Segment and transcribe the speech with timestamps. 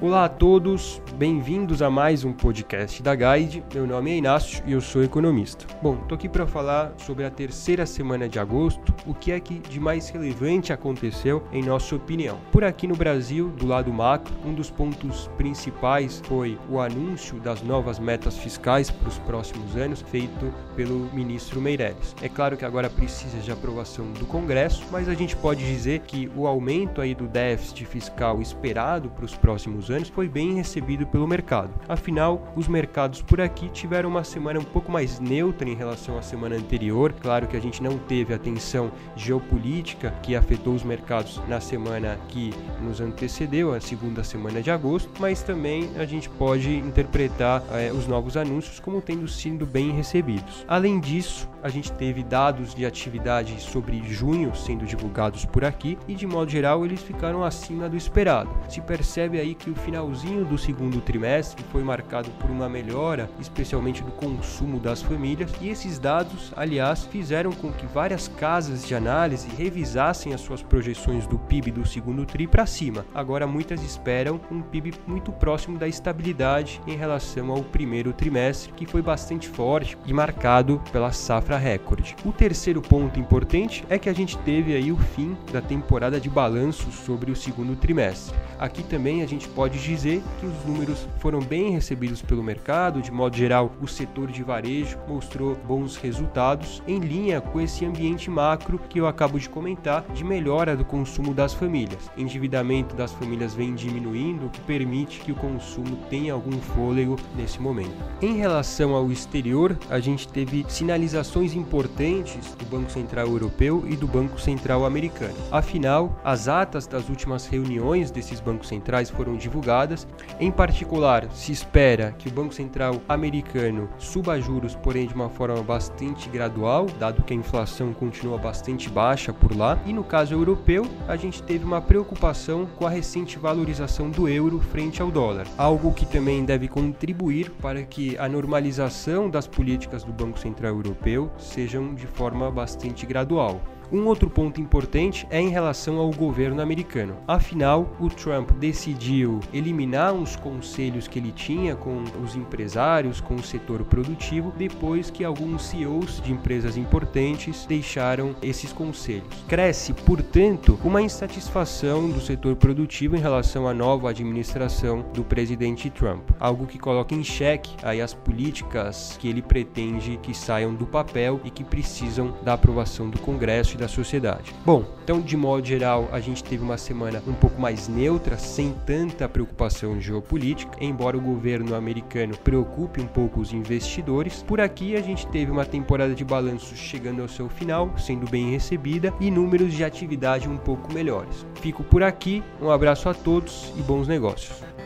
[0.00, 3.64] Olá a todos, bem-vindos a mais um podcast da Guide.
[3.74, 5.66] Meu nome é Inácio e eu sou economista.
[5.82, 9.58] Bom, tô aqui para falar sobre a terceira semana de agosto, o que é que
[9.58, 12.38] de mais relevante aconteceu em nossa opinião.
[12.52, 17.60] Por aqui no Brasil, do lado macro, um dos pontos principais foi o anúncio das
[17.60, 22.14] novas metas fiscais para os próximos anos, feito pelo ministro Meirelles.
[22.22, 26.30] É claro que agora precisa de aprovação do Congresso, mas a gente pode dizer que
[26.36, 31.26] o aumento aí do déficit fiscal esperado para os próximos anos foi bem recebido pelo
[31.26, 31.72] mercado.
[31.88, 36.22] Afinal, os mercados por aqui tiveram uma semana um pouco mais neutra em relação à
[36.22, 37.12] semana anterior.
[37.20, 42.18] Claro que a gente não teve a tensão geopolítica que afetou os mercados na semana
[42.28, 47.92] que nos antecedeu, a segunda semana de agosto, mas também a gente pode interpretar eh,
[47.92, 50.64] os novos anúncios como tendo sido bem recebidos.
[50.68, 56.14] Além disso, a gente teve dados de atividade sobre junho sendo divulgados por aqui e
[56.14, 58.50] de modo geral eles ficaram acima do esperado.
[58.68, 64.02] Se percebe aí que o finalzinho do segundo trimestre foi marcado por uma melhora, especialmente
[64.02, 69.48] do consumo das famílias, e esses dados, aliás, fizeram com que várias casas de análise
[69.56, 73.04] revisassem as suas projeções do PIB do segundo tri para cima.
[73.14, 78.86] Agora muitas esperam um PIB muito próximo da estabilidade em relação ao primeiro trimestre, que
[78.86, 82.16] foi bastante forte e marcado pela safra recorde.
[82.24, 86.28] O terceiro ponto importante é que a gente teve aí o fim da temporada de
[86.28, 88.36] balanços sobre o segundo trimestre.
[88.58, 93.02] Aqui também a gente pode pode dizer que os números foram bem recebidos pelo mercado,
[93.02, 98.30] de modo geral, o setor de varejo mostrou bons resultados em linha com esse ambiente
[98.30, 102.10] macro que eu acabo de comentar de melhora do consumo das famílias.
[102.16, 107.60] Endividamento das famílias vem diminuindo, o que permite que o consumo tenha algum fôlego nesse
[107.60, 107.92] momento.
[108.22, 114.06] Em relação ao exterior, a gente teve sinalizações importantes do Banco Central Europeu e do
[114.06, 115.34] Banco Central Americano.
[115.52, 120.06] Afinal, as atas das últimas reuniões desses bancos centrais foram divulgadas divulgadas.
[120.40, 125.62] Em particular, se espera que o Banco Central americano suba juros, porém de uma forma
[125.62, 129.78] bastante gradual, dado que a inflação continua bastante baixa por lá.
[129.84, 134.60] E no caso europeu, a gente teve uma preocupação com a recente valorização do euro
[134.60, 140.12] frente ao dólar, algo que também deve contribuir para que a normalização das políticas do
[140.12, 143.60] Banco Central Europeu sejam de forma bastante gradual.
[143.90, 147.16] Um outro ponto importante é em relação ao governo americano.
[147.26, 153.42] Afinal, o Trump decidiu eliminar uns conselhos que ele tinha com os empresários, com o
[153.42, 159.24] setor produtivo, depois que alguns CEOs de empresas importantes deixaram esses conselhos.
[159.48, 166.28] Cresce, portanto, uma insatisfação do setor produtivo em relação à nova administração do presidente Trump,
[166.38, 171.40] algo que coloca em xeque aí as políticas que ele pretende que saiam do papel
[171.42, 174.54] e que precisam da aprovação do Congresso da sociedade.
[174.66, 178.74] Bom, então de modo geral a gente teve uma semana um pouco mais neutra, sem
[178.84, 184.42] tanta preocupação geopolítica, embora o governo americano preocupe um pouco os investidores.
[184.42, 188.50] Por aqui a gente teve uma temporada de balanços chegando ao seu final, sendo bem
[188.50, 191.46] recebida e números de atividade um pouco melhores.
[191.62, 194.77] Fico por aqui, um abraço a todos e bons negócios.